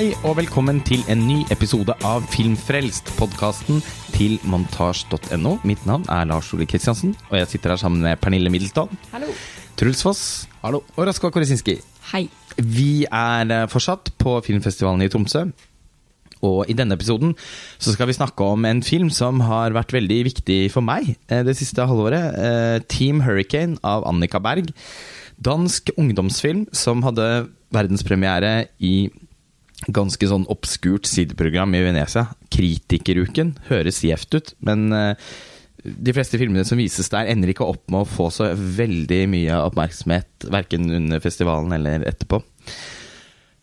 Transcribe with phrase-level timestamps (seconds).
[0.00, 3.82] Hei og velkommen til en ny episode av Filmfrelst, podkasten
[4.14, 5.50] til montasj.no.
[5.68, 9.28] Mitt navn er Lars Ole Kristiansen, og jeg sitter her sammen med Pernille Middelsdal, Hallo.
[9.76, 10.22] Truls Foss
[10.62, 10.80] Hallo.
[10.96, 11.76] og Raskva Koresinski.
[12.14, 12.22] Hei.
[12.56, 15.44] Vi er eh, fortsatt på filmfestivalen i Tromsø.
[16.48, 17.36] Og i denne episoden
[17.76, 21.44] så skal vi snakke om en film som har vært veldig viktig for meg eh,
[21.44, 22.40] det siste halvåret.
[22.40, 24.72] eh, Team Hurricane av Annika Berg.
[25.36, 29.10] Dansk ungdomsfilm som hadde verdenspremiere i
[29.88, 32.26] ganske sånn obskurt sideprogram i Venezia.
[32.52, 33.54] Kritikeruken.
[33.70, 35.30] Høres gjevt ut, men eh,
[35.80, 39.60] de fleste filmene som vises der, ender ikke opp med å få så veldig mye
[39.70, 42.42] oppmerksomhet, verken under festivalen eller etterpå.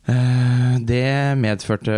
[0.07, 1.91] Eh, Det medførte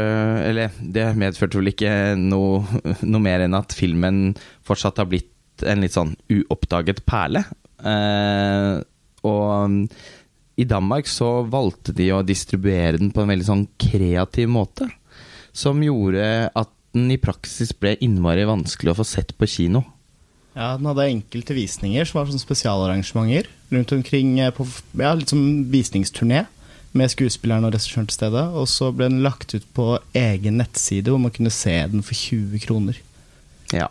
[0.49, 2.63] Eller det medførte vel ikke noe,
[3.05, 4.33] noe mer enn at filmen
[4.65, 5.29] fortsatt har blitt
[5.67, 7.43] en litt sånn uoppdaget perle.
[7.83, 8.79] Eh,
[9.27, 9.87] og
[10.59, 14.89] i Danmark så valgte de å distribuere den på en veldig sånn kreativ måte.
[15.55, 19.85] Som gjorde at den i praksis ble innmari vanskelig å få sett på kino.
[20.57, 24.65] Ja, Den hadde enkelte visninger som var sånn spesialarrangementer rundt omkring eh, på
[24.99, 26.47] ja, litt som visningsturné
[26.97, 28.43] med skuespilleren og regissøren til stede.
[28.57, 32.17] Og så ble den lagt ut på egen nettside hvor man kunne se den for
[32.17, 32.99] 20 kroner.
[33.71, 33.87] Ja.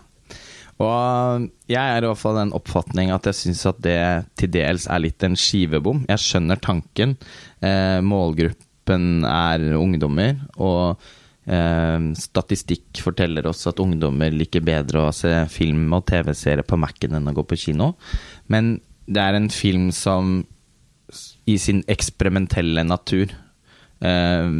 [0.79, 3.99] Og jeg er i hvert fall den oppfatning at jeg syns at det
[4.39, 6.05] til dels er litt en skivebom.
[6.07, 7.17] Jeg skjønner tanken.
[7.59, 11.01] Eh, målgruppen er ungdommer, og
[11.51, 17.19] eh, statistikk forteller oss at ungdommer liker bedre å se film og tv-serier på Mac-en
[17.19, 17.93] enn å gå på kino.
[18.47, 18.77] Men
[19.11, 20.45] det er en film som
[21.49, 23.33] i sin eksperimentelle natur
[24.05, 24.59] eh,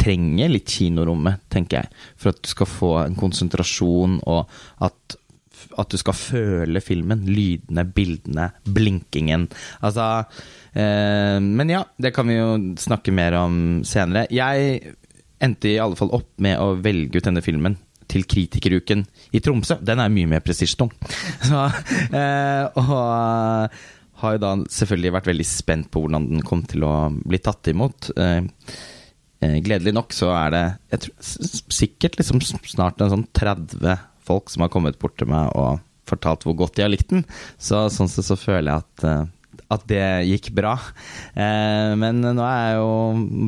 [0.00, 4.48] trenger litt kinorommet, tenker jeg, for at du skal få en konsentrasjon, og
[4.86, 5.16] at,
[5.80, 7.26] at du skal føle filmen.
[7.28, 9.48] Lydene, bildene, blinkingen.
[9.84, 10.08] Altså
[10.72, 14.26] eh, Men ja, det kan vi jo snakke mer om senere.
[14.32, 14.96] Jeg
[15.40, 17.78] endte i alle fall opp med å velge ut denne filmen
[18.10, 19.04] til Kritikeruken
[19.36, 19.78] i Tromsø.
[19.86, 20.92] Den er mye mer prestisjetung.
[22.10, 22.90] Eh, og
[24.20, 27.70] har jo da selvfølgelig vært veldig spent på hvordan den kom til å bli tatt
[27.72, 28.10] imot.
[28.16, 28.98] Eh, eh,
[29.40, 30.64] gledelig nok så er det
[31.06, 31.14] tror,
[31.72, 33.96] sikkert liksom snart en sånn 30
[34.26, 35.80] folk som har kommet bort til meg og
[36.10, 37.24] fortalt hvor godt de har likt den.
[37.58, 40.76] Så sånn sett så føler jeg at, eh, at det gikk bra.
[41.34, 42.46] Eh, men nå
[42.76, 42.88] jo,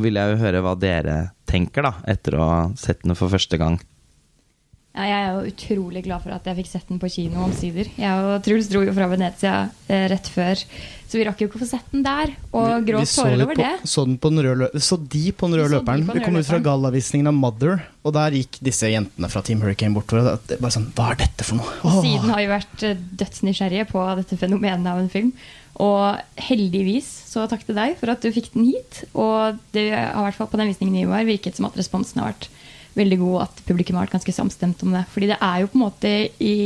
[0.03, 1.17] vil jeg jo høre hva dere
[1.51, 3.81] tenker, da, etter å ha sett den for første gang.
[4.93, 7.89] Ja, jeg er jo utrolig glad for at jeg fikk sett den på kino omsider.
[7.97, 9.55] Jeg og Truls dro jo fra Venezia
[9.89, 10.61] eh, rett før,
[11.09, 12.35] så vi rakk jo ikke å få sett den der.
[12.53, 13.89] Og gråt tårer over på, det.
[13.89, 16.05] så, den på den røde, så de på den røde Så løperen.
[16.05, 19.45] De den Vi kom ut fra gallavisningen av Mother, og der gikk disse jentene fra
[19.49, 20.35] Team Hurricane bortover.
[20.37, 21.73] og Bare sånn, Hva er dette for noe?
[21.89, 21.99] Åh.
[22.05, 25.33] siden har vi vært eh, dødsnysgjerrige på dette fenomenet av en film.
[25.81, 29.07] Og heldigvis så takk til deg for at du fikk den hit.
[29.17, 32.21] Og det har i hvert fall på den visningen vi var, virket som at responsen
[32.21, 32.53] har vært
[32.99, 35.07] veldig god, at publikum har vært ganske samstemt om det.
[35.13, 36.57] Fordi det er jo på en måte i,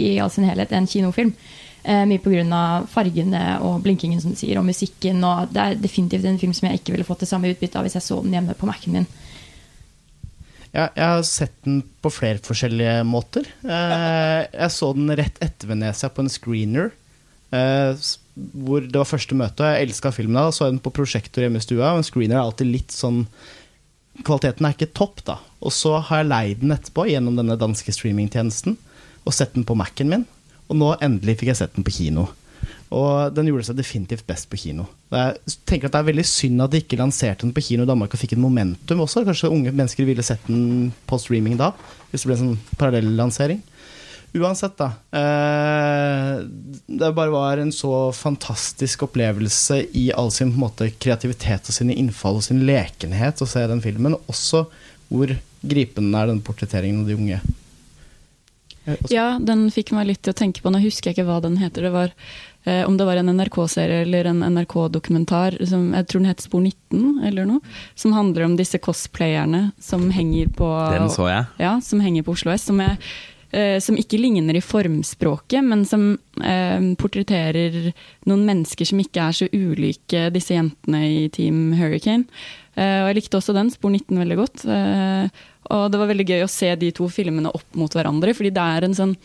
[0.00, 1.34] i all sin helhet en kinofilm.
[1.84, 2.86] Eh, mye pga.
[2.88, 5.20] fargene og blinkingen som du sier, og musikken.
[5.24, 7.86] Og det er definitivt en film som jeg ikke ville fått det samme utbyttet av
[7.86, 9.08] hvis jeg så den hjemme på Mac-en min.
[10.74, 13.46] Ja, jeg har sett den på flere forskjellige måter.
[13.62, 16.90] Eh, jeg så den rett etter Venezia på en screener.
[17.54, 17.94] eh,
[18.34, 19.62] hvor det var første møte.
[19.62, 20.48] og Jeg elska filmen da.
[20.50, 21.92] Så jeg den på prosjektor hjemme i stua.
[21.92, 23.26] Og en screener er alltid litt sånn
[24.14, 25.34] Kvaliteten er ikke topp, da.
[25.64, 28.76] Og så har jeg leid den etterpå gjennom denne danske streamingtjenesten.
[29.24, 30.24] Og sett den på Mac-en min.
[30.68, 32.28] Og nå endelig fikk jeg sett den på kino.
[32.94, 34.86] Og den gjorde seg definitivt best på kino.
[35.10, 37.90] Jeg tenker at Det er veldig synd at de ikke lanserte den på kino i
[37.90, 39.24] Danmark og fikk et momentum også.
[39.26, 41.72] Kanskje unge mennesker ville sett den på streaming da,
[42.10, 43.62] hvis det ble en sånn parallellansering.
[44.34, 44.88] Uansett, da.
[45.14, 46.40] Eh,
[46.90, 52.40] det bare var en så fantastisk opplevelse i all sin måte, kreativitet og sine innfall
[52.40, 54.18] og sin lekenhet å se den filmen.
[54.26, 54.64] Også
[55.06, 55.30] hvor
[55.68, 57.40] gripende er den portretteringen av de unge.
[58.84, 60.70] Eh, Ja, den fikk meg litt til å tenke på.
[60.72, 61.86] Nå husker jeg ikke hva den heter.
[61.88, 62.12] Det var,
[62.66, 67.24] eh, om det var en NRK-serie eller en NRK-dokumentar, jeg tror den heter Spor 19
[67.24, 67.60] eller noe,
[67.94, 71.46] som handler om disse cosplayerne som henger på Den så jeg.
[71.58, 72.62] Ja, som henger på Oslo S.
[72.68, 72.98] Som, er,
[73.52, 77.94] eh, som ikke ligner i formspråket, men som eh, portretterer
[78.26, 82.26] noen mennesker som ikke er så ulike disse jentene i Team Hurricane.
[82.76, 84.64] Eh, og jeg likte også den, Spor 19, veldig godt.
[85.72, 88.68] Og det var veldig gøy å se de to filmene opp mot hverandre, fordi det
[88.76, 89.16] er en sånn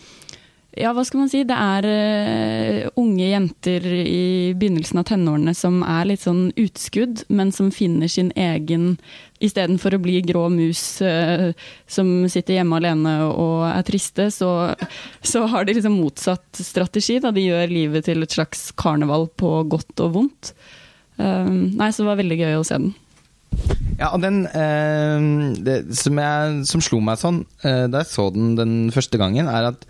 [0.77, 1.41] ja, hva skal man si?
[1.49, 7.49] Det er uh, unge jenter i begynnelsen av tenårene som er litt sånn utskudd, men
[7.55, 8.93] som finner sin egen
[9.39, 11.49] Istedenfor å bli grå mus uh,
[11.87, 14.49] som sitter hjemme alene og er triste, så,
[15.23, 17.21] så har de liksom motsatt strategi.
[17.23, 17.31] Da.
[17.31, 20.51] De gjør livet til et slags karneval på godt og vondt.
[21.15, 22.91] Uh, nei, så det var veldig gøy å se den.
[23.99, 25.25] Ja, og den eh,
[25.65, 29.49] det, som, jeg, som slo meg sånn eh, da jeg så den den første gangen,
[29.51, 29.83] er at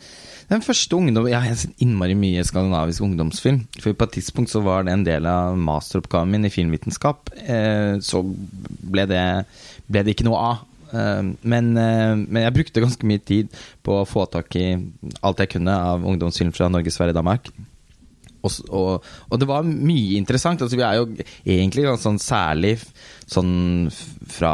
[0.50, 3.62] den første ungdom Jeg har sett innmari mye skandinavisk ungdomsfilm.
[3.77, 7.30] For på et tidspunkt så var det en del av masteroppgaven min i filmvitenskap.
[7.45, 9.21] Eh, så ble det,
[9.86, 10.63] ble det ikke noe av.
[10.89, 11.21] Eh,
[11.54, 13.54] men, eh, men jeg brukte ganske mye tid
[13.86, 14.71] på å få tak i
[15.21, 17.51] alt jeg kunne av ungdomsfilm fra Norge, Sverige, Danmark.
[18.44, 20.62] Og, og, og det var mye interessant.
[20.64, 21.08] Altså, vi er jo
[21.44, 22.78] egentlig sånn særlig
[23.30, 23.90] sånn
[24.30, 24.54] fra,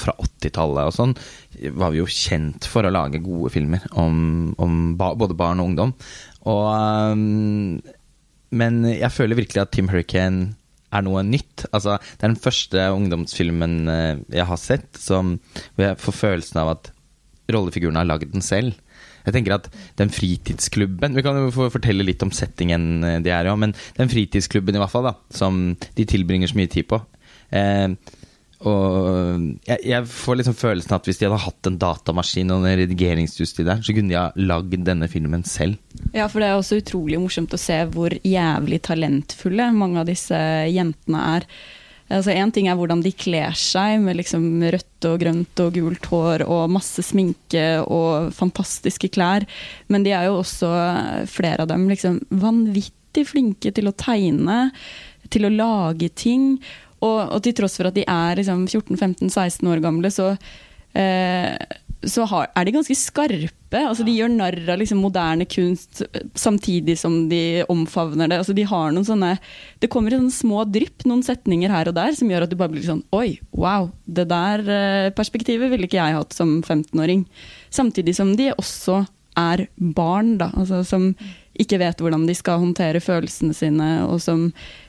[0.00, 1.16] fra 80-tallet og sånn,
[1.76, 5.72] var vi jo kjent for å lage gode filmer om, om ba, både barn og
[5.72, 5.94] ungdom.
[6.48, 6.64] Og,
[7.12, 7.80] um,
[8.54, 10.54] men jeg føler virkelig at Tim Hurricane
[10.94, 11.66] er noe nytt.
[11.72, 15.38] Altså, det er den første ungdomsfilmen eh, jeg har sett som,
[15.74, 16.92] hvor jeg får følelsen av at
[17.50, 18.76] rollefiguren har lagd den selv.
[19.24, 23.32] Jeg tenker at den fritidsklubben Vi kan jo få fortelle litt om settingen eh, de
[23.32, 25.64] er i, men den fritidsklubben i hvert fall, da, som
[25.96, 27.00] de tilbringer så mye tid på.
[27.54, 27.88] Eh,
[28.64, 32.78] og jeg, jeg får liksom følelsen at hvis de hadde hatt en datamaskin og en
[32.80, 35.76] redigeringsstudie der, så kunne de ha lagd denne filmen selv.
[36.16, 40.38] Ja, for det er også utrolig morsomt å se hvor jævlig talentfulle mange av disse
[40.72, 41.48] jentene er.
[42.14, 46.06] Altså Én ting er hvordan de kler seg, med liksom rødt og grønt og gult
[46.12, 49.46] hår og masse sminke og fantastiske klær,
[49.90, 50.70] men de er jo også,
[51.30, 54.68] flere av dem, liksom vanvittig flinke til å tegne,
[55.32, 56.54] til å lage ting.
[57.04, 60.52] Og, og til tross for at de er liksom 14-15-16 år gamle, så eh,
[62.08, 63.80] så har, er de ganske skarpe.
[63.80, 68.40] Altså, de gjør narr av liksom, moderne kunst eh, samtidig som de omfavner det.
[68.42, 69.34] Altså, de har noen sånne,
[69.82, 72.58] det kommer i sånne små drypp, noen setninger her og der, som gjør at du
[72.60, 77.24] bare blir sånn Oi, wow, det der eh, perspektivet ville ikke jeg hatt som 15-åring.
[77.74, 79.04] Samtidig som de også
[79.40, 80.52] er barn, da.
[80.54, 81.10] Altså, som
[81.58, 84.48] ikke vet hvordan de skal håndtere følelsene sine, og som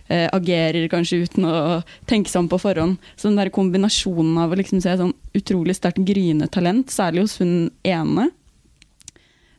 [0.09, 1.57] eh, agerer kanskje uten å
[2.09, 2.97] tenke seg om på forhånd.
[3.13, 7.37] Så den der kombinasjonen av å liksom se sånn utrolig sterkt gryende talent, særlig hos
[7.41, 8.29] hun ene,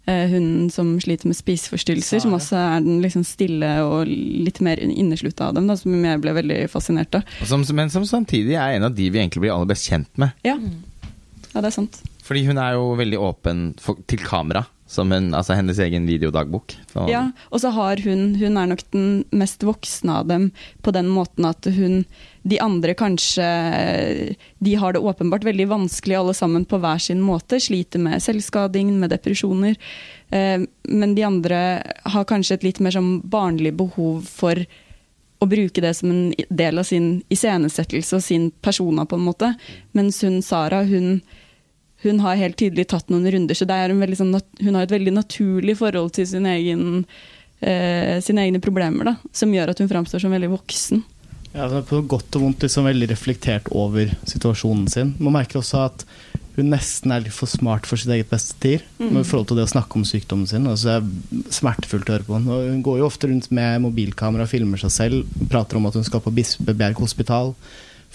[0.06, 4.82] eh, hun som sliter med spiseforstyrrelser, som også er den liksom stille og litt mer
[4.82, 7.37] inneslutta av dem, da, som jeg ble veldig fascinert av.
[7.44, 10.37] Som, men som samtidig er en av de vi egentlig blir aller best kjent med.
[10.46, 10.58] Ja,
[11.52, 12.00] ja det er sant.
[12.26, 16.77] Fordi hun er jo veldig åpen for, til kamera, som hun, altså hennes egen videodagbok.
[16.93, 20.53] Så- Ja, og så har hun Hun er nok den mest voksne av dem
[20.83, 22.05] på den måten at hun
[22.47, 27.59] De andre kanskje De har det åpenbart veldig vanskelig alle sammen på hver sin måte.
[27.61, 29.77] Sliter med selvskading, med depresjoner.
[30.31, 34.55] Eh, Men de andre har kanskje et litt mer sånn barnlig behov for
[35.43, 39.56] å bruke det som en del av sin iscenesettelse og sin persona, på en måte.
[39.94, 41.21] Mens hun Sara, hun
[42.06, 44.94] hun har helt tydelig tatt noen runder, så det er en sånn, hun har et
[44.94, 47.05] veldig naturlig forhold til sin egen,
[47.61, 51.05] eh, sine egne problemer, da, som gjør at hun framstår som veldig voksen.
[51.56, 55.14] Ja, er på godt og vondt liksom veldig reflektert over situasjonen sin.
[55.19, 56.05] Man merker også at
[56.56, 58.85] hun nesten er litt for smart for sitt eget beste tid.
[58.97, 59.20] Mm.
[59.20, 60.69] I forhold til det å snakke om sykdommen sin.
[60.69, 62.52] Altså, det er smertefullt å høre på henne.
[62.52, 65.35] Og Hun går jo ofte rundt med mobilkamera og filmer seg selv.
[65.52, 67.52] Prater om at hun skal på Bispebjerg hospital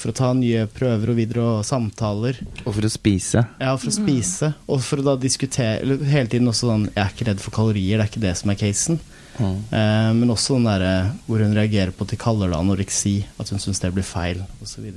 [0.02, 2.42] for å ta nye prøver og videre og samtaler.
[2.66, 3.46] Og for å spise.
[3.62, 4.54] Ja, for å spise.
[4.68, 7.56] Og for å da diskutere eller hele tiden også sånn Jeg er ikke redd for
[7.56, 9.02] kalorier, det er ikke det som er casen.
[9.42, 10.94] Eh, men også den derre
[11.28, 14.44] hvor hun reagerer på at de kaller det anoreksi, at hun syns det blir feil,
[14.64, 14.90] osv.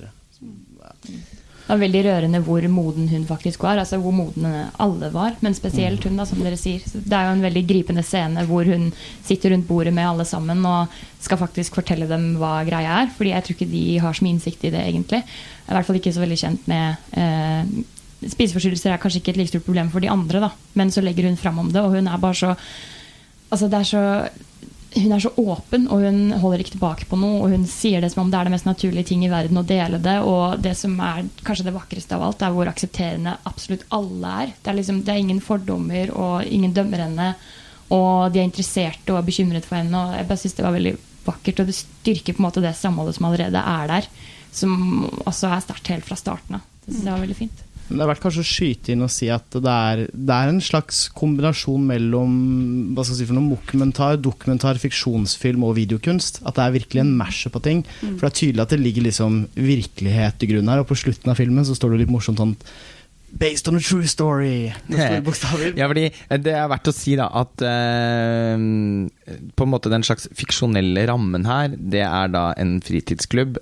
[1.64, 3.78] Det var veldig rørende hvor moden hun faktisk var.
[3.80, 4.44] Altså hvor moden
[4.82, 6.84] alle var, men spesielt hun, da, som dere sier.
[6.92, 8.90] Det er jo en veldig gripende scene hvor hun
[9.24, 10.92] sitter rundt bordet med alle sammen og
[11.24, 13.10] skal faktisk fortelle dem hva greia er.
[13.16, 15.22] Fordi jeg tror ikke de har så mye innsikt i det, egentlig.
[15.24, 17.74] Jeg er i hvert fall ikke så veldig kjent med eh,
[18.24, 20.50] Spiseforstyrrelser er kanskje ikke et like stort problem for de andre, da.
[20.78, 22.54] men så legger hun fram om det, og hun er bare så
[23.52, 24.00] Altså, det er så
[24.94, 27.40] hun er så åpen, og hun holder ikke tilbake på noe.
[27.42, 29.66] Og hun sier det som om det er det mest naturlige ting i verden å
[29.66, 30.16] dele det.
[30.22, 34.54] Og det som er kanskje det vakreste av alt, er hvor aksepterende absolutt alle er.
[34.60, 37.32] Det er, liksom, det er ingen fordommer, og ingen dømmer henne.
[37.94, 39.98] Og de er interesserte og er bekymret for henne.
[39.98, 42.74] Og jeg bare synes det var veldig vakkert, og det styrker på en måte det
[42.78, 44.10] samholdet som allerede er der.
[44.54, 46.68] Som også er sterkt helt fra starten av.
[46.84, 47.64] Det synes jeg var veldig fint.
[47.84, 50.62] Det er verdt kanskje å skyte inn og si at det er, det er en
[50.64, 52.32] slags kombinasjon mellom
[52.96, 56.40] hva skal jeg si for noe, dokumentar, dokumentar, fiksjonsfilm og videokunst.
[56.48, 57.84] At det er virkelig en mash på ting.
[58.00, 61.32] For det er tydelig at det ligger liksom virkelighet i grunnen her, og på slutten
[61.34, 62.58] av filmen så står det litt morsomt sånn
[63.34, 64.70] Based on a true story.
[65.74, 66.04] Ja, fordi
[66.44, 71.48] Det er verdt å si da at eh, på en måte den slags fiksjonelle rammen
[71.48, 73.58] her, det er da en fritidsklubb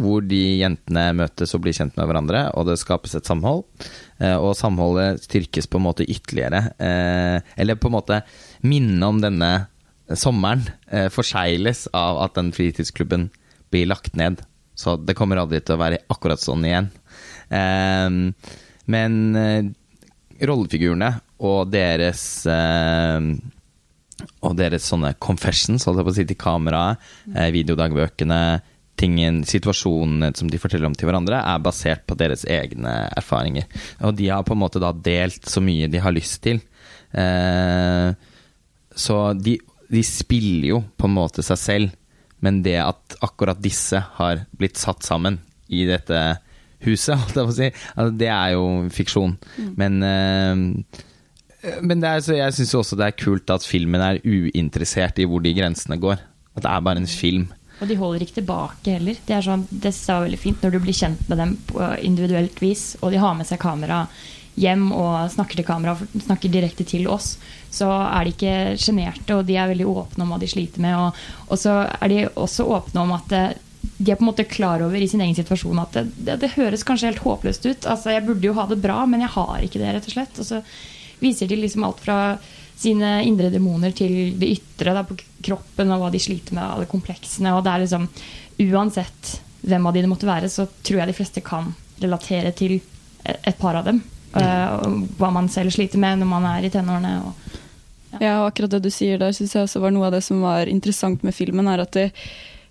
[0.00, 3.62] hvor de jentene møtes og blir kjent med hverandre, og det skapes et samhold.
[4.18, 6.74] Eh, og samholdet styrkes på en måte ytterligere.
[6.82, 8.20] Eh, eller på en måte
[8.66, 9.52] minnet om denne
[10.18, 13.30] sommeren eh, forsegles av at den fritidsklubben
[13.72, 14.42] blir lagt ned.
[14.74, 16.88] så det kommer aldri til å være akkurat sånn igjen.
[18.90, 19.14] Men
[20.42, 21.10] rollefigurene
[21.46, 22.24] og deres
[24.42, 27.06] og deres sånne confessions, holdt jeg på å si, til kameraet,
[27.54, 28.40] videodagbøkene,
[29.00, 33.66] tingen, situasjonene som de forteller om til hverandre, er basert på deres egne erfaringer.
[34.06, 36.62] Og de har på en måte da delt så mye de har lyst til.
[37.12, 38.10] Eh,
[38.94, 39.58] så de,
[39.90, 41.96] de spiller jo på en måte seg selv,
[42.44, 45.40] men det at akkurat disse har blitt satt sammen
[45.72, 46.20] i dette
[46.84, 47.18] huset,
[47.56, 49.38] si, altså, det er jo fiksjon.
[49.80, 51.02] Men eh,
[51.80, 55.24] men det er, så jeg syns også det er kult at filmen er uinteressert i
[55.28, 56.20] hvor de grensene går.
[56.54, 57.46] At det er bare en film.
[57.80, 59.18] Og de holder ikke tilbake heller.
[59.26, 62.62] Det er sånn, det er veldig fint når du blir kjent med dem på individuelt
[62.62, 64.04] vis, og de har med seg kamera
[64.54, 67.34] hjem og snakker til kamera, snakker direkte til oss,
[67.74, 70.94] så er de ikke sjenerte, og de er veldig åpne om hva de sliter med.
[70.94, 73.34] Og, og så er de også åpne om at
[73.98, 76.54] de er på en måte klar over i sin egen situasjon at det, det, det
[76.54, 77.86] høres kanskje helt håpløst ut.
[77.90, 80.40] Altså, jeg burde jo ha det bra, men jeg har ikke det, rett og slett.
[80.40, 80.62] Og så
[81.20, 82.18] viser de liksom alt fra
[82.76, 86.90] sine indre demoner til det ytre da, på kroppen og hva de sliter med, alle
[86.90, 87.54] kompleksene.
[87.54, 88.08] Og det er liksom
[88.54, 89.32] Uansett
[89.66, 92.76] hvem av de det måtte være, så tror jeg de fleste kan relatere til
[93.24, 93.98] et par av dem.
[94.34, 97.14] Uh, hva man selv sliter med når man er i tenårene.
[97.24, 97.60] Og,
[98.12, 98.18] ja.
[98.20, 100.42] ja, og akkurat det du sier der, syns jeg også var noe av det som
[100.44, 101.70] var interessant med filmen.
[101.70, 102.08] er at det,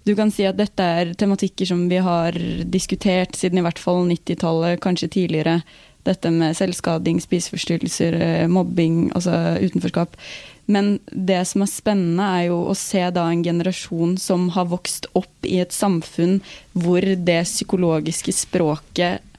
[0.08, 4.04] du kan si at dette er tematikker som vi har diskutert siden i hvert fall
[4.08, 5.62] 90-tallet, kanskje tidligere
[6.08, 10.18] dette med selvskading, spiseforstyrrelser, eh, mobbing, altså utenforskap.
[10.66, 15.10] Men det som er spennende, er jo å se da en generasjon som har vokst
[15.20, 16.40] opp i et samfunn
[16.72, 19.30] hvor det psykologiske språket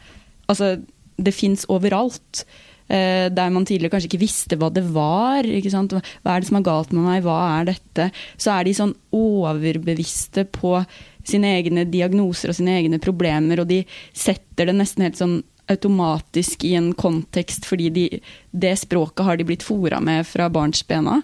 [0.44, 0.74] Altså,
[1.16, 2.42] det fins overalt.
[2.84, 5.46] Eh, der man tidligere kanskje ikke visste hva det var.
[5.48, 8.10] Hva er det som er galt med meg, hva er dette?
[8.36, 10.76] Så er de sånn overbevisste på
[11.24, 13.80] sine egne diagnoser og sine egne problemer, og de
[14.12, 15.38] setter det nesten helt sånn
[15.70, 18.04] automatisk i en kontekst fordi de,
[18.50, 21.20] det språket har de blitt fora med fra barnsbena.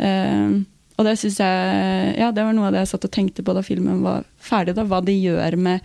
[0.00, 0.64] Uh,
[0.94, 3.54] og det syns jeg Ja, det var noe av det jeg satt og tenkte på
[3.56, 4.76] da filmen var ferdig.
[4.76, 5.82] da, Hva det gjør med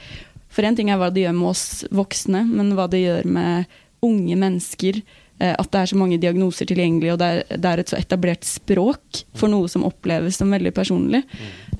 [0.50, 3.80] For én ting er hva det gjør med oss voksne, men hva det gjør med
[4.06, 5.02] unge mennesker.
[5.42, 8.00] Uh, at det er så mange diagnoser tilgjengelig, og det er, det er, et så
[8.00, 11.22] etablert språk for noe som oppleves som veldig personlig.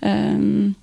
[0.04, 0.76] Uh,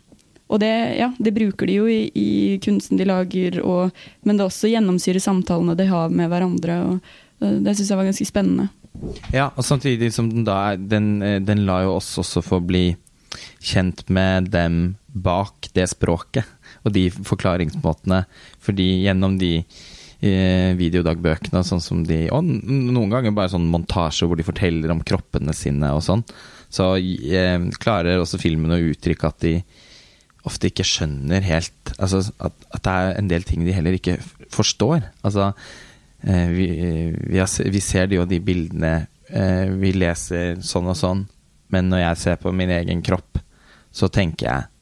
[0.46, 2.30] og det, ja, det, bruker de jo i, i
[2.62, 6.76] kunsten de lager, og, men det også gjennomsyrer samtalene de har med hverandre.
[6.86, 8.68] og Det syns jeg var ganske spennende.
[9.34, 12.94] Ja, og samtidig som den da Den, den lar jo oss også få bli
[13.60, 16.46] kjent med dem bak det språket
[16.84, 18.22] og de forklaringsmåtene.
[18.62, 24.38] Fordi gjennom de eh, videodagbøkene sånn som de Og noen ganger bare sånn montasje hvor
[24.38, 26.24] de forteller om kroppene sine og sånn,
[26.70, 29.58] så eh, klarer også filmen å uttrykke at de
[30.46, 34.18] ofte ikke skjønner helt altså, at, at, det er en del ting de heller ikke
[34.52, 35.08] forstår.
[35.26, 35.50] Altså,
[36.22, 36.68] eh, vi,
[37.18, 38.94] vi, har, vi, ser jo de bildene
[39.30, 41.26] eh, Vi leser sånn og sånn,
[41.74, 43.42] men når jeg ser på min egen kropp,
[43.90, 44.72] så tenker jeg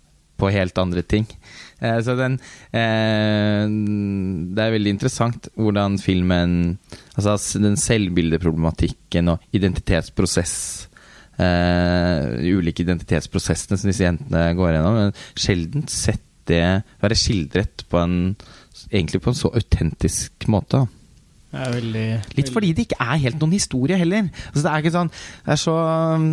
[0.41, 1.27] på helt andre ting.
[1.79, 2.39] Eh, så den
[2.75, 6.79] Det er veldig interessant hvordan filmen
[7.15, 10.55] Altså den selvbildeproblematikken og identitetsprosess
[11.39, 15.01] uh, ulike identitetsprosessene som disse jentene går gjennom.
[15.01, 16.65] Men sjelden sett det
[17.01, 18.19] være skildret på en,
[18.91, 20.85] egentlig på en så autentisk måte.
[21.55, 24.27] Veldig, Litt fordi det ikke er helt noen historie heller.
[24.51, 25.75] Altså, det er ikke sånn det er så,
[26.19, 26.25] um,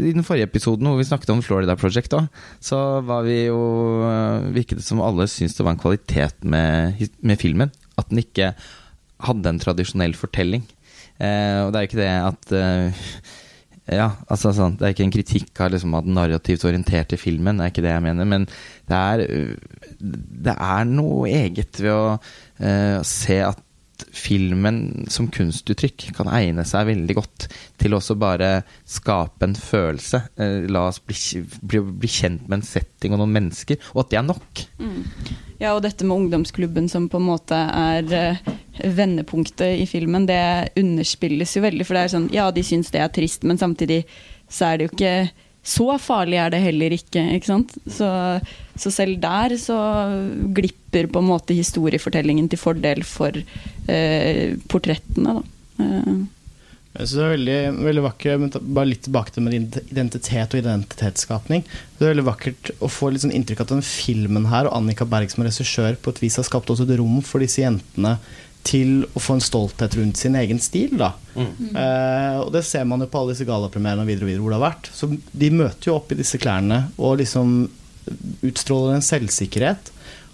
[0.00, 2.22] I den forrige episoden hvor vi snakket om Florida Project, da,
[2.64, 3.60] så var vi jo
[4.00, 7.74] uh, virket det som alle syntes det var en kvalitet med, med filmen.
[8.00, 8.54] At den ikke
[9.22, 10.64] hadde en tradisjonell fortelling.
[11.20, 13.06] Uh, og det er jo ikke det at uh,
[13.90, 17.66] ja, altså sånn, Det er ikke en kritikk av, liksom, at narrativt orienterte filmen, det
[17.66, 18.28] er ikke det jeg mener.
[18.28, 18.46] Men
[18.90, 19.24] det er,
[19.98, 23.68] det er noe eget ved å uh, se at
[24.12, 27.46] filmen som kunstuttrykk kan egne seg veldig godt
[27.78, 28.50] til også bare
[28.88, 30.22] skape en følelse.
[30.38, 34.14] Uh, la oss bli, bli, bli, kjent med en setting og noen mennesker, og at
[34.14, 34.66] det er nok.
[34.78, 35.02] Mm.
[35.62, 38.52] Ja, og dette med ungdomsklubben som på en måte er uh,
[38.82, 41.86] vendepunktet i filmen, det underspilles jo veldig.
[41.86, 44.02] For det er sånn, ja, de syns det er trist, men samtidig
[44.50, 45.14] så er det jo ikke
[45.62, 47.22] så farlig er det heller ikke.
[47.36, 47.76] ikke sant?
[47.86, 48.08] Så,
[48.74, 49.78] så, selv der så
[50.56, 55.38] glipper på en måte historiefortellingen til fordel for uh, portrettene.
[55.38, 55.44] da.
[55.78, 56.41] Uh.
[56.92, 61.64] Jeg synes det er veldig, veldig vakkert, Bare litt tilbake til med identitet og identitetsskapning.
[61.96, 64.76] Det er veldig vakkert å få litt sånn inntrykk av at den filmen her og
[64.76, 68.18] Annika Berg som regissør på et vis har skapt også et rom for disse jentene
[68.62, 70.92] til å få en stolthet rundt sin egen stil.
[71.00, 71.14] Da.
[71.34, 71.72] Mm.
[71.72, 74.54] Eh, og det ser man jo på alle disse gallapremierene og videre og videre hvor
[74.54, 74.90] det har vært.
[74.94, 77.56] Så de møter jo opp i disse klærne og liksom
[78.44, 79.90] utstråler en selvsikkerhet.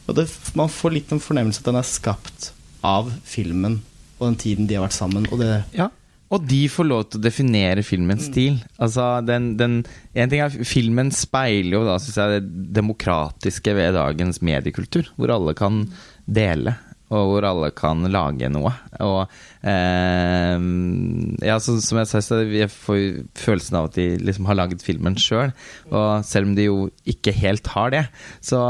[0.08, 0.26] Og det,
[0.58, 2.50] man får litt en fornemmelse at den er skapt
[2.84, 3.80] av filmen
[4.18, 5.28] og den tiden de har vært sammen.
[5.30, 5.88] Og det Ja.
[6.28, 8.58] Og de får lov til å definere filmens stil.
[8.76, 9.78] Altså, den, den,
[10.12, 15.08] en ting er Filmen speiler jo da, synes jeg, det demokratiske ved dagens mediekultur.
[15.16, 15.86] Hvor alle kan
[16.28, 16.74] dele,
[17.08, 18.74] og hvor alle kan lage noe.
[19.00, 19.22] Og
[19.64, 20.66] eh,
[21.48, 23.00] ja, så, som jeg sa, så jeg får
[23.40, 25.54] følelsen av at de liksom har laget filmen sjøl.
[25.88, 26.76] Og selv om de jo
[27.08, 28.04] ikke helt har det,
[28.44, 28.60] så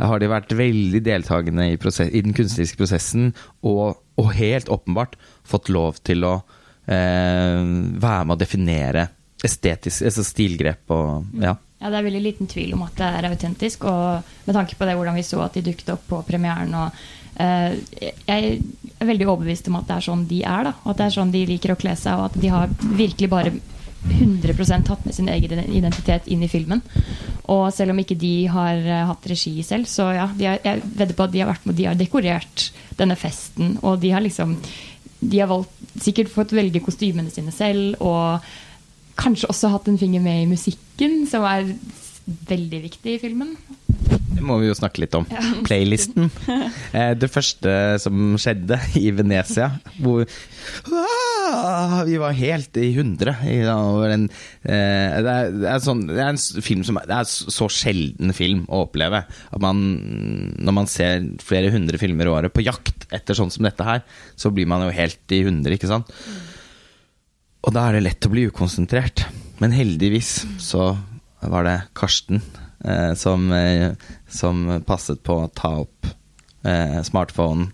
[0.00, 5.20] har de vært veldig deltakende i, prosess, i den kunstneriske prosessen, og, og helt åpenbart
[5.44, 6.38] fått lov til å
[6.86, 9.04] være med å definere
[9.42, 11.56] estetisk, altså stilgrep og ja.
[11.82, 13.88] Ja, Det er veldig liten tvil om at det er autentisk.
[13.90, 17.02] Og med tanke på det hvordan vi så at de dukket opp på premieren og
[17.42, 17.74] eh,
[18.28, 18.60] Jeg
[19.00, 20.70] er veldig overbevist om at det er sånn de er.
[20.70, 23.30] da At det er sånn de liker å kle seg, og at de har virkelig
[23.32, 23.54] bare
[24.02, 26.82] 100 tatt med sin egen identitet inn i filmen.
[27.50, 31.18] Og selv om ikke de har eh, hatt regi selv, så ja, har, jeg vedder
[31.18, 34.54] på at de har vært med De har dekorert denne festen, og de har liksom
[35.22, 38.42] De har valgt, sikkert fått velge kostymene sine selv, og
[39.20, 41.74] kanskje også hatt en finger med i musikken, som er
[42.48, 43.54] veldig viktig i filmen.
[44.42, 45.26] Må vi jo snakke litt om.
[45.66, 46.30] Playlisten.
[46.92, 47.72] Eh, Det første
[48.02, 49.70] som skjedde i Venezia,
[50.02, 50.24] hvor
[50.92, 53.36] ah, vi var helt i hundre.
[53.72, 54.20] over eh,
[54.62, 58.64] det, er, det, er sånn, det er en film som Det er så sjelden film
[58.68, 59.24] å oppleve.
[59.26, 59.82] At man,
[60.58, 64.02] når man ser flere hundre filmer i året på jakt etter sånn som dette her,
[64.36, 66.10] så blir man jo helt i hundre, ikke sant?
[67.62, 69.24] Og da er det lett å bli ukonsentrert.
[69.62, 70.92] Men heldigvis så
[71.42, 72.42] var det Karsten
[72.84, 73.92] eh, som, eh,
[74.28, 76.08] som passet på å ta opp
[76.66, 77.70] eh, smartphonen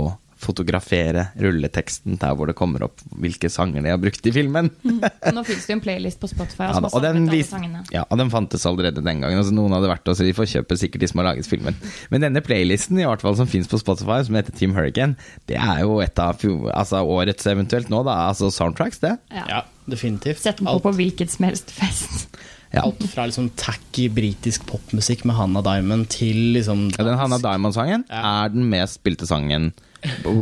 [0.00, 4.70] og fotografere rulleteksten der hvor det kommer opp hvilke sanger de har brukt i filmen.
[4.82, 5.02] Mm.
[5.36, 7.50] Nå fins det jo en playlist på Spotify Ja, da, og den, vis,
[7.92, 9.36] ja, og den fantes allerede den gangen.
[9.36, 11.76] Altså, noen hadde vært der, så de får kjøpe sikkert de som har laget filmen.
[12.12, 15.18] Men denne playlisten i hvert fall som finnes på Spotify, som heter Team Hurricane,
[15.50, 18.16] det er jo et av altså, årets eventuelt nå, da.
[18.30, 19.16] Altså soundtracks, det.
[19.34, 19.44] Ja.
[19.50, 19.60] Ja,
[19.92, 20.40] definitivt.
[20.40, 22.30] Sett den på Alt, på hvilket som helst fest.
[22.72, 22.84] Ja.
[22.86, 28.04] alt fra liksom tacky britisk popmusikk med Hannah Diamond til liksom Ja, den Hannah Diamond-sangen
[28.08, 28.44] Ja.
[28.44, 29.72] er den mest spilte sangen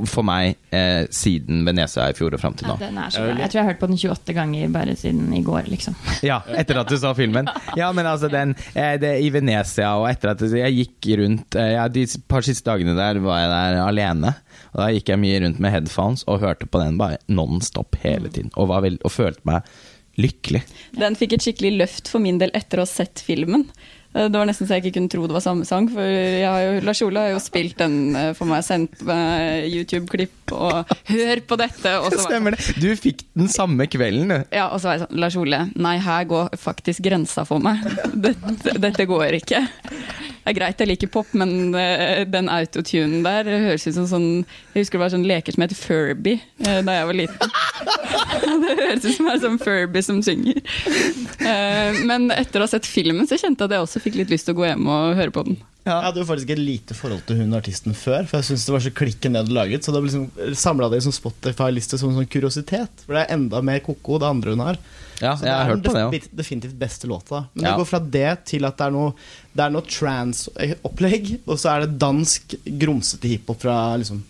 [0.07, 3.33] for meg eh, siden Venezia i fjor og fram til Ja, den er så bra.
[3.41, 5.97] Jeg tror jeg har hørt på den 28 ganger bare siden i går, liksom.
[6.23, 7.49] Ja, etter at du så filmen.
[7.75, 11.73] Ja, men altså den eh, det, I Venezia og etter at jeg gikk rundt eh,
[11.75, 14.35] ja, De par siste dagene der var jeg der alene.
[14.77, 17.97] Og Da gikk jeg mye rundt med headphones og hørte på den bare non stop
[18.05, 18.53] hele tiden.
[18.55, 19.67] Og, var veld, og følte meg
[20.19, 20.65] lykkelig.
[20.99, 23.69] Den fikk et skikkelig løft for min del etter å ha sett filmen.
[24.15, 26.81] Eh, Det var nesten så jeg ikke kunne tro det var samme sang, for jo,
[26.87, 31.59] Lars Ole har jo spilt den eh, for meg, sendt meg YouTube-klipp og 'hør på
[31.61, 31.95] dette'.
[32.01, 32.75] Og så Stemmer det.
[32.81, 34.45] Du fikk den samme kvelden, du.
[34.53, 37.85] Ja, og så var jeg sånn Lars Ole, nei, her går faktisk grensa for meg.
[38.29, 39.61] Dette, dette går ikke.
[40.49, 44.29] Det er greit jeg liker pop, men eh, den autotunen der høres ut som sånn
[44.73, 47.53] Jeg husker det var sånn leker som het Furby da jeg var liten.
[48.65, 50.63] det høres ut som det er sånn Furby som synger.
[51.41, 54.31] Eh, men etter å ha sett filmen så kjente jeg at jeg også fikk litt
[54.33, 55.59] lyst til å gå hjem og høre på den.
[55.89, 58.73] Jeg hadde jo faktisk et lite forhold til hun artisten før, for jeg syntes det
[58.75, 59.87] var så klikken det du laget.
[59.87, 63.05] Så da liksom samla det i sånn Spotify-liste som en sånn kuriositet.
[63.07, 64.77] For det er enda mer ko-ko det andre hun har.
[65.23, 67.47] Ja, Så jeg det hørt på det er den def- definitivt beste låta.
[67.55, 67.71] Men Ja.
[67.71, 69.15] det går fra det til at det er noe,
[69.57, 74.23] det er noe trans-opplegg, og så er det dansk grumsete hiphop fra liksom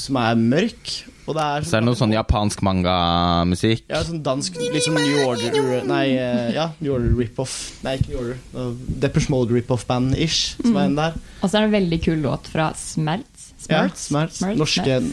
[0.00, 0.92] Som er mørk.
[1.26, 3.82] Og det er, Så er det noe sånn japansk mangamusikk.
[3.90, 7.56] Ja, sånn dansk liksom New Order Nei, eh, ja, New Order rip-off.
[7.84, 8.38] Nei, ikke New Order.
[8.54, 8.70] Uh,
[9.02, 11.18] Deppers Mode rip-off-band-ish, som er en der.
[11.42, 13.50] Og så er det en veldig kul låt fra Smerts.
[13.66, 14.38] Ja, Smerts?
[14.38, 14.60] Smerts?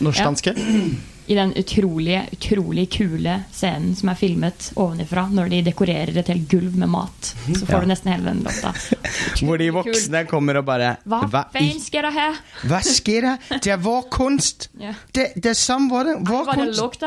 [0.04, 1.10] Norske, Ja.
[1.32, 6.50] I den utrolig, utrolig kule scenen som er filmet ovenifra når de dekorerer et helt
[6.52, 7.30] gulv med mat.
[7.48, 7.80] Så får Ja.
[7.80, 8.74] du nesten hele den låta.
[9.44, 12.36] Hvor de voksne kommer og bare Hva Hva, faen skjer det her?
[12.68, 13.62] hva skjer det?
[13.64, 14.68] Det er vår kunst!
[14.84, 14.92] Ja.
[15.16, 16.18] Det, det er sånn var det.
[16.28, 17.06] Vår Hva det kunst.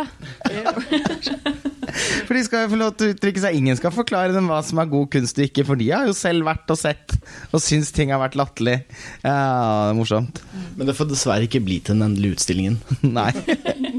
[2.27, 3.57] For de skal jo få lov til å uttrykke seg.
[3.59, 6.15] Ingen skal forklare dem hva som er god kunst og ikke, for de har jo
[6.17, 7.17] selv vært og sett
[7.53, 8.79] og syns ting har vært latterlig.
[9.21, 10.41] Ja, det er morsomt.
[10.79, 12.81] Men det får dessverre ikke bli til den endelige utstillingen.
[13.05, 13.31] Nei.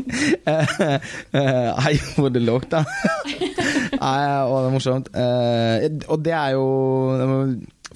[1.84, 2.86] Hei, hvor det lukter.
[3.98, 5.10] Nei, å, det er morsomt.
[5.15, 6.67] Eh, og det er jo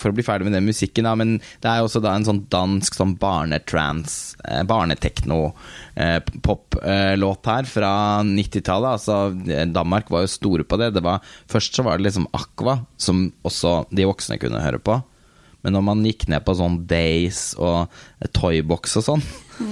[0.02, 2.26] For å bli ferdig med den musikken, da, men det er jo også da en
[2.26, 5.52] sånn dansk sånn barnetrans, eh, barnetekno
[5.96, 7.92] eh, her fra
[8.26, 8.98] 90-tallet.
[8.98, 9.20] Altså,
[9.52, 10.94] eh, Danmark var jo store på det.
[10.98, 11.22] det var,
[11.52, 14.98] først så var det liksom Aqua, som også de voksne kunne høre på.
[15.62, 17.92] Men når man gikk ned på sånn Days og
[18.34, 19.26] Toybox og sånn,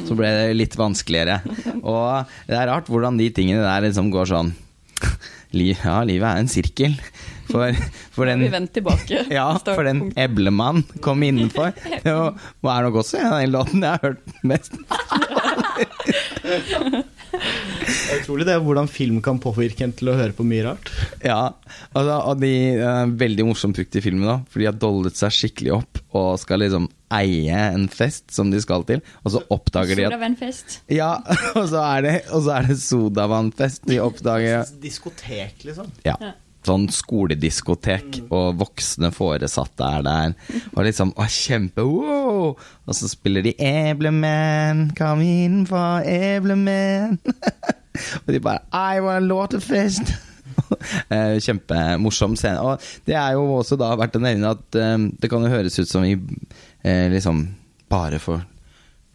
[0.08, 1.40] så ble det litt vanskeligere.
[1.82, 4.54] Og det er rart hvordan de tingene der liksom går sånn
[5.56, 6.98] Ja, livet er en sirkel.
[7.50, 7.74] For,
[8.14, 9.24] for den vi vendt tilbake.
[9.34, 11.74] Ja, for den Eblemann kom innenfor.
[12.06, 12.14] Det
[12.62, 14.78] var er nok også en av de låtene jeg har hørt mest.
[18.10, 20.90] Det er utrolig det hvordan film kan påvirke en til å høre på mye rart.
[21.22, 21.52] Ja,
[21.94, 22.50] og, og de
[22.82, 26.32] er veldig morsomt brukt i filmen, da, for de har dollet seg skikkelig opp og
[26.42, 30.78] skal liksom eie en fest som de skal til, og så oppdager de at Sodavennfest.
[30.90, 31.12] Ja,
[31.60, 33.86] og så er det, og så er det sodavannfest.
[33.90, 35.92] De oppdager Diskotek, liksom.
[36.08, 36.18] Ja.
[36.66, 40.34] Sånn skolediskotek, og voksne foresatte er der.
[40.74, 42.56] Og liksom Å, kjempe wow!
[42.58, 47.22] Og så spiller de Eblemen, kom inn for Eblemen.
[48.26, 50.16] og de bare I want a låtefest.
[51.10, 52.60] Eh, Kjempemorsom scene.
[52.62, 55.78] Og det er jo også da verdt å nevne at um, det kan jo høres
[55.80, 56.12] ut som vi
[56.84, 57.40] eh, liksom
[57.90, 58.44] bare får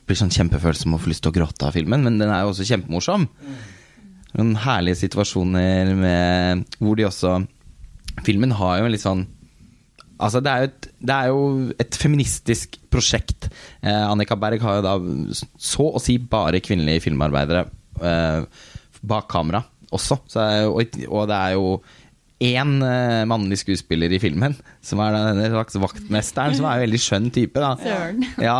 [0.09, 2.53] blir sånn kjempefølsom og får lyst til å gråte av filmen, men den er jo
[2.53, 3.29] også kjempemorsom.
[4.35, 7.37] Noen herlige situasjoner med Hvor de også
[8.27, 9.21] Filmen har jo en litt sånn
[10.25, 11.39] Altså, det er jo et, er jo
[11.83, 13.49] et feministisk prosjekt.
[13.83, 14.93] Eh, Annika Berg har jo da
[15.59, 17.65] så å si bare kvinnelige filmarbeidere
[17.99, 18.47] eh,
[19.07, 19.63] bak kamera
[19.95, 20.19] også.
[20.31, 21.69] Så, og, og det er jo
[22.45, 27.01] én uh, mannlig skuespiller i filmen, som er denne slags vaktmesteren, som er en veldig
[27.01, 27.63] skjønn type.
[27.63, 27.75] da
[28.43, 28.57] ja,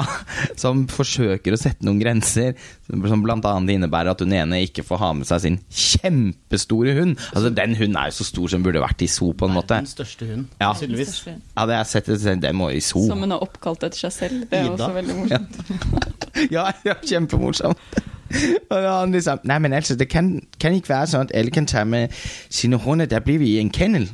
[0.61, 2.55] som forsøker å sette noen grenser,
[2.87, 7.19] som annet innebærer at hun ene ikke får ha med seg sin kjempestore hund.
[7.35, 9.81] Altså, den hunden er jo så stor som burde vært i zoo, på en måte.
[9.83, 10.73] Den største hunden, Ja.
[10.79, 11.19] tydeligvis.
[11.27, 13.07] Ja, det har sett, den må i zoo.
[13.09, 14.49] Som hun har oppkalt etter seg selv.
[14.51, 14.77] Det er Ida.
[14.79, 16.51] også veldig morsomt.
[16.55, 18.14] Ja, ja kjempemorsomt.
[18.73, 21.67] Og han liksom Nei, men altså, det kan, kan ikke være sånn at alle kan
[21.71, 22.13] ta med
[22.51, 23.07] sine hunder.
[23.11, 24.09] Da blir vi i en kennel.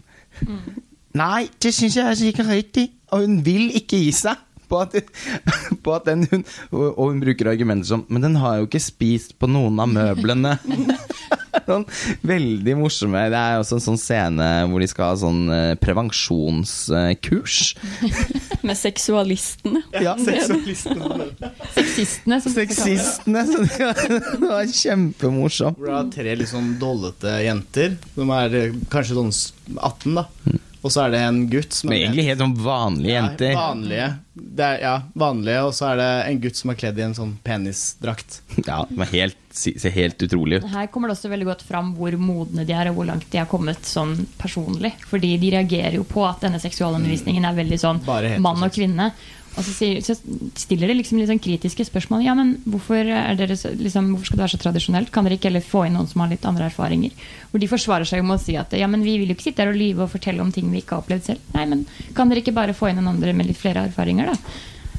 [1.15, 2.87] Nei, det syns jeg altså ikke er riktig.
[3.11, 4.39] Og hun vil ikke gi seg.
[4.71, 4.97] På at,
[5.85, 8.83] på at den hun, og, og hun bruker argumenter som Men den har jo ikke
[8.83, 10.57] spist på noen av møblene.
[11.71, 11.87] sånn,
[12.27, 13.23] veldig morsomme.
[13.33, 17.59] Det er også en sånn scene hvor de skal ha sånn eh, prevensjonskurs.
[18.67, 19.83] Med seksualistene.
[19.97, 21.29] Ja, seksualistene.
[21.75, 22.41] Sexistene.
[22.45, 23.45] Som Sexistene.
[23.49, 25.79] Så det var kjempemorsomt.
[25.81, 29.33] Hvor det er tre litt sånn dollete jenter, De er eh, kanskje sånn
[29.79, 30.27] 18, da.
[30.81, 33.51] Og så er det en gutt som Men egentlig helt sånn vanlige jenter.
[33.53, 34.09] Ja, vanlige.
[34.41, 35.65] Det er, ja, vanlige.
[35.69, 38.41] Og så er det en gutt som er kledd i en sånn penisdrakt.
[38.71, 40.69] Ja, det helt, ser helt utrolig ut.
[40.73, 43.41] Her kommer det også veldig godt fram hvor modne de er, og hvor langt de
[43.41, 44.95] har kommet sånn personlig.
[45.11, 48.03] Fordi de reagerer jo på at denne seksualundervisningen er veldig sånn
[48.41, 49.11] mann og kvinne.
[49.59, 50.15] Og så, sier, så
[50.59, 52.23] stiller de liksom litt sånn kritiske spørsmål.
[52.23, 55.11] Ja, men hvorfor, er dere liksom, hvorfor skal det være så tradisjonelt?
[55.15, 57.17] Kan dere ikke heller få inn noen som har litt andre erfaringer?
[57.51, 59.65] Hvor de forsvarer seg med å si at ja, men vi vil jo ikke sitte
[59.65, 61.49] her og lyve og fortelle om ting vi ikke har opplevd selv.
[61.57, 61.83] Nei, men
[62.17, 64.55] kan dere ikke bare få inn en andre med litt flere erfaringer, da?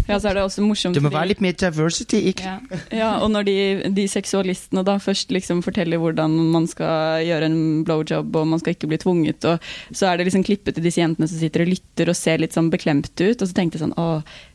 [0.08, 2.44] Ja, så er det også morsomt Det må være litt mer diversity, ikke?
[2.46, 2.80] Ja.
[3.02, 3.56] Ja, og når de,
[3.96, 8.76] de seksualistene da først liksom forteller hvordan man skal gjøre en blowjob, og man skal
[8.76, 9.62] ikke bli tvunget, og
[9.94, 12.58] så er det liksom klippet til disse jentene som sitter og lytter og ser litt
[12.58, 14.10] sånn beklemte ut, og så tenkte jeg sånn å,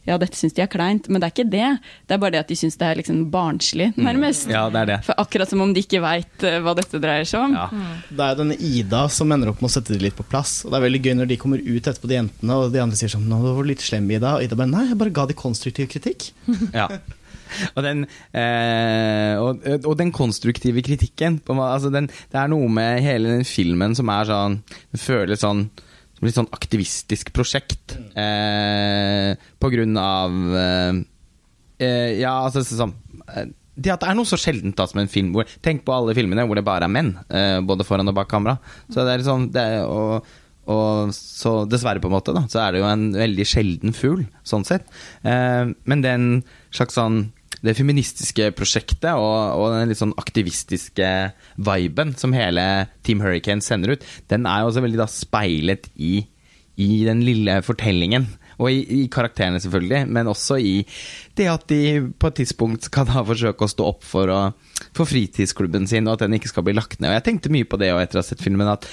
[0.07, 1.71] ja, dette syns de er kleint, men det er ikke det.
[2.07, 4.49] Det er bare det at de syns det er liksom barnslig, nærmest.
[4.53, 4.99] Ja, det er det.
[5.09, 7.57] For akkurat som om de ikke veit hva dette dreier seg om.
[7.59, 7.66] Ja.
[8.09, 10.61] Det er jo denne Ida som ender opp med å sette det litt på plass.
[10.64, 12.99] Og det er veldig gøy når de kommer ut etterpå, de jentene, og de andre
[12.99, 14.37] sier sånn Nå var du litt slem, Ida.
[14.38, 16.31] Og Ida bare Nei, jeg bare ga de konstruktiv kritikk.
[16.77, 16.90] Ja.
[17.77, 18.01] Og den,
[18.35, 23.47] eh, og, og den konstruktive kritikken på, altså den, Det er noe med hele den
[23.47, 25.69] filmen som er sånn Det føles sånn
[26.29, 27.97] litt sånn aktivistisk prosjekt.
[28.19, 30.99] Eh, på grunn av eh,
[31.83, 32.95] eh, Ja, altså sånn
[33.33, 35.93] eh, det at det er noe så sjeldent da som en film hvor Tenk på
[35.93, 38.57] alle filmene hvor det bare er menn, eh, både foran og bak kamera.
[38.89, 40.25] Så det er liksom det er, og,
[40.73, 44.25] og så dessverre, på en måte, da, så er det jo en veldig sjelden fugl,
[44.49, 44.89] sånn sett.
[45.29, 46.31] Eh, men en
[46.75, 47.27] slags sånn
[47.66, 51.11] det feministiske prosjektet og, og den litt sånn aktivistiske
[51.66, 56.20] viben som hele Team Hurricane sender ut, den er jo også veldig da speilet i,
[56.81, 58.29] i den lille fortellingen.
[58.57, 60.79] Og i, i karakterene, selvfølgelig, men også i
[61.37, 65.09] det at de på et tidspunkt skal da forsøke å stå opp for, å, for
[65.09, 67.11] fritidsklubben sin, og at den ikke skal bli lagt ned.
[67.11, 68.88] Og jeg tenkte mye på det etter å ha sett filmen, at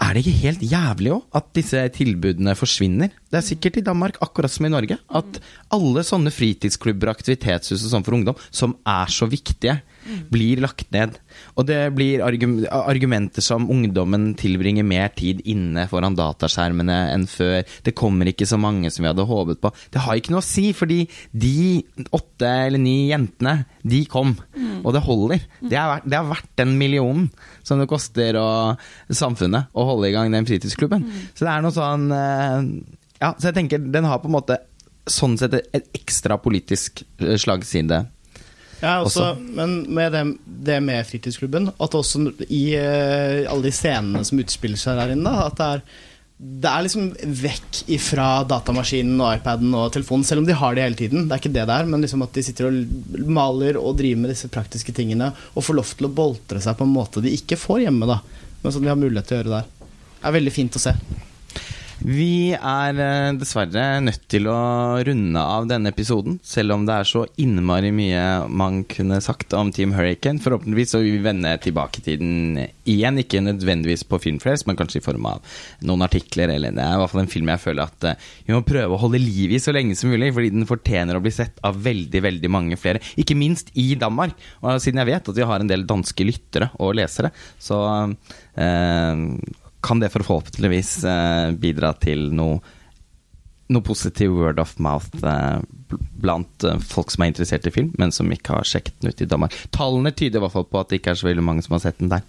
[0.00, 3.12] er det ikke helt jævlig òg at disse tilbudene forsvinner?
[3.28, 5.40] Det er sikkert i Danmark, akkurat som i Norge, at
[5.74, 9.78] alle sånne fritidsklubber og aktivitetshus og sånn for ungdom, som er så viktige,
[10.32, 11.16] blir lagt ned.
[11.56, 17.62] Og det blir argum argumenter som ungdommen tilbringer mer tid inne foran dataskjermene enn før.
[17.84, 19.72] Det kommer ikke så mange som vi hadde håpet på.
[19.92, 21.82] Det har ikke noe å si, fordi de
[22.14, 24.34] åtte eller ni jentene, de kom.
[24.82, 25.46] Og det holder.
[25.60, 27.28] Det er, verdt, det er verdt den millionen
[27.66, 28.48] som det koster å,
[29.12, 31.06] samfunnet å holde i gang den fritidsklubben.
[31.34, 32.58] Så det er noe sånn eh,
[33.22, 34.58] Ja, så jeg tenker den har på en måte
[35.10, 38.04] sånn sett et ekstra politisk eh, slagside.
[38.82, 40.22] Ja, også, men med det,
[40.66, 45.36] det med fritidsklubben, at også i uh, alle de scenene som utspiller seg der inne,
[45.44, 45.84] at det er
[46.42, 50.82] det er liksom vekk ifra datamaskinen og iPaden og telefonen, selv om de har det
[50.82, 51.28] hele tiden.
[51.28, 54.24] Det er ikke det det er, men liksom at de sitter og maler og driver
[54.24, 57.30] med disse praktiske tingene og får lov til å boltre seg på en måte de
[57.36, 58.18] ikke får hjemme, da.
[58.64, 59.70] Men som de har mulighet til å gjøre der.
[60.16, 60.96] Det er veldig fint å se.
[62.02, 64.56] Vi er eh, dessverre nødt til å
[65.06, 69.70] runde av denne episoden, selv om det er så innmari mye man kunne sagt om
[69.70, 70.42] Team Hurricane.
[70.42, 72.58] Forhåpentligvis så vil vi vende tilbake til den
[72.90, 75.54] igjen, ikke nødvendigvis på Filmfrelst, men kanskje i form av
[75.86, 76.50] noen artikler.
[76.56, 78.98] Eller det er i hvert fall en film jeg føler at eh, vi må prøve
[78.98, 81.78] å holde liv i så lenge som mulig, fordi den fortjener å bli sett av
[81.86, 83.04] veldig, veldig mange flere.
[83.14, 84.34] Ikke minst i Danmark.
[84.66, 87.30] Og siden jeg vet at vi har en del danske lyttere og lesere,
[87.62, 87.84] så
[88.58, 89.28] eh,
[89.82, 92.60] kan det forhåpentligvis eh, bidra til noe,
[93.72, 95.58] noe positiv word of mouth eh,
[96.22, 99.24] blant eh, folk som er interessert i film, men som ikke har sjekket den ut
[99.24, 99.56] i Danmark.
[99.74, 101.84] Tallene tyder i hvert fall på at det ikke er så veldig mange som har
[101.86, 102.24] sett den der.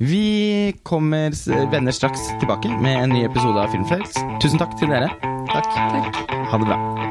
[0.00, 1.34] Vi kommer
[1.72, 4.22] venner straks tilbake med en ny episode av Filmfrelst.
[4.40, 5.12] Tusen takk til dere.
[5.52, 5.68] Takk.
[5.76, 6.24] Takk.
[6.48, 7.05] Ha det bra.